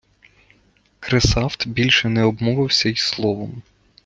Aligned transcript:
Кресафт 0.99 1.67
більше 1.67 2.09
не 2.09 2.23
обмовився 2.23 2.89
й 2.89 2.95
словом. 2.95 3.61